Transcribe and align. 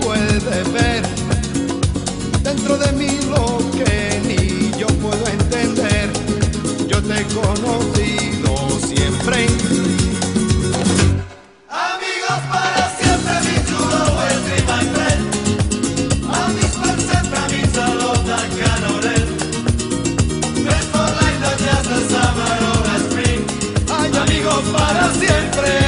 puedes 0.00 0.72
ver 0.72 1.02
dentro 2.42 2.78
de 2.78 2.92
mí 2.92 3.18
lo 3.30 3.58
que 3.72 4.20
ni 4.24 4.78
yo 4.78 4.86
puedo 5.02 5.26
entender. 5.26 6.08
Yo 6.86 7.02
te 7.02 7.14
he 7.20 7.24
conocido 7.24 8.54
siempre. 8.86 9.46
Amigos 11.68 12.40
para 12.52 12.84
siempre, 12.98 13.34
mi 13.46 13.56
chulo, 13.68 14.00
will 14.18 14.40
be 14.46 14.56
my 14.70 14.84
friend. 14.94 15.22
Amics 16.30 16.76
per 16.76 16.98
sempre, 17.10 17.38
amics 17.40 17.72
de 17.72 17.86
l'Ota 17.98 18.38
Canorel. 18.58 19.26
Best 20.64 20.88
for 20.92 21.08
life, 21.18 21.38
not 21.40 21.58
just 21.66 21.86
the 21.90 22.00
summer 22.12 22.54
or 22.70 22.80
the 22.86 22.96
spring. 23.04 23.42
Amigos 24.22 24.62
para 24.72 25.12
siempre. 25.14 25.87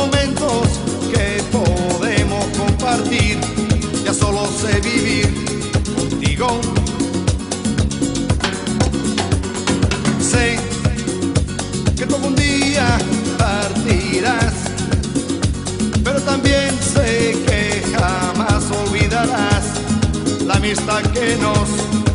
Momentos 0.00 0.66
que 1.12 1.42
podemos 1.52 2.44
compartir. 2.56 3.38
Ya 4.04 4.14
solo 4.14 4.46
sé 4.60 4.80
vivir 4.80 5.28
contigo. 5.96 6.48
Sé 10.32 10.58
que 11.96 12.06
tú 12.06 12.14
algún 12.14 12.34
día 12.34 12.86
partirás, 13.36 14.54
pero 16.04 16.20
también 16.22 16.70
sé 16.94 17.36
que 17.46 17.82
jamás 17.94 18.64
olvidarás 18.82 19.64
la 20.46 20.54
amistad 20.54 21.02
que 21.12 21.36
nos. 21.36 22.09